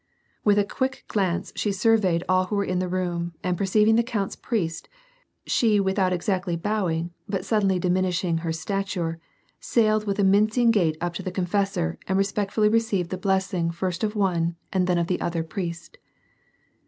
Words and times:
With 0.43 0.57
a 0.57 0.65
(juick 0.65 1.03
glance 1.07 1.53
she 1.55 1.71
surveyed 1.71 2.23
all 2.27 2.45
who 2.45 2.55
were 2.55 2.63
in 2.65 2.79
the 2.79 2.87
room 2.89 3.35
and 3.43 3.55
perceiving 3.55 3.97
the 3.97 4.01
count's 4.01 4.35
priest, 4.35 4.89
she 5.45 5.79
without 5.79 6.11
exactly 6.11 6.55
bowing 6.55 7.11
but 7.29 7.45
suddenly 7.45 7.77
diminishing 7.77 8.39
her 8.39 8.51
stature, 8.51 9.19
sailed 9.59 10.07
with 10.07 10.17
a 10.17 10.23
mincing 10.23 10.71
gait 10.71 10.97
up 10.99 11.13
to 11.13 11.21
the 11.21 11.29
confessor 11.29 11.99
and 12.07 12.17
respectfully 12.17 12.67
received 12.67 13.11
the 13.11 13.15
blessing 13.19 13.69
first 13.69 14.03
of 14.03 14.15
one 14.15 14.55
and 14.73 14.87
then 14.87 14.97
of 14.97 15.05
the 15.05 15.21
other 15.21 15.43
priest. 15.43 15.99